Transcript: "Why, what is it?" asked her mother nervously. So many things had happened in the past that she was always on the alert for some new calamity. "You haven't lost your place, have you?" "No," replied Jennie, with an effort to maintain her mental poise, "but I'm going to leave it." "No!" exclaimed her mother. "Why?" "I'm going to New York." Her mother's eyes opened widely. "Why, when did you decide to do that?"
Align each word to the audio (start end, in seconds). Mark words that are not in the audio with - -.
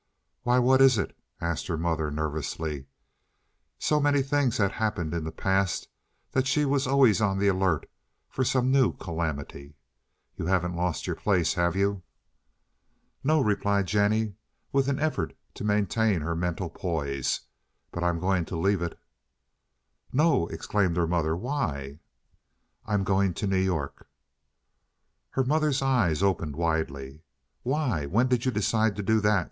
"Why, 0.41 0.57
what 0.57 0.81
is 0.81 0.97
it?" 0.97 1.15
asked 1.39 1.67
her 1.67 1.77
mother 1.77 2.09
nervously. 2.09 2.87
So 3.77 3.99
many 3.99 4.23
things 4.23 4.57
had 4.57 4.71
happened 4.71 5.13
in 5.13 5.25
the 5.25 5.31
past 5.31 5.89
that 6.31 6.47
she 6.47 6.65
was 6.65 6.87
always 6.87 7.21
on 7.21 7.37
the 7.37 7.47
alert 7.47 7.87
for 8.27 8.43
some 8.43 8.71
new 8.71 8.93
calamity. 8.93 9.75
"You 10.37 10.47
haven't 10.47 10.75
lost 10.75 11.05
your 11.05 11.15
place, 11.15 11.53
have 11.53 11.75
you?" 11.75 12.01
"No," 13.23 13.41
replied 13.41 13.85
Jennie, 13.85 14.33
with 14.71 14.87
an 14.87 14.97
effort 14.97 15.35
to 15.53 15.63
maintain 15.63 16.21
her 16.21 16.35
mental 16.35 16.71
poise, 16.71 17.41
"but 17.91 18.03
I'm 18.03 18.19
going 18.19 18.43
to 18.45 18.57
leave 18.57 18.81
it." 18.81 18.97
"No!" 20.11 20.47
exclaimed 20.47 20.97
her 20.97 21.05
mother. 21.05 21.35
"Why?" 21.35 21.99
"I'm 22.87 23.03
going 23.03 23.35
to 23.35 23.45
New 23.45 23.55
York." 23.61 24.07
Her 25.29 25.43
mother's 25.43 25.83
eyes 25.83 26.23
opened 26.23 26.55
widely. 26.55 27.21
"Why, 27.61 28.07
when 28.07 28.27
did 28.27 28.45
you 28.45 28.51
decide 28.51 28.95
to 28.95 29.03
do 29.03 29.19
that?" 29.19 29.39